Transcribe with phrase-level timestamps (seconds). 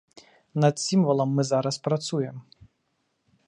[0.63, 2.35] Над сімвалам мы зараз працуем.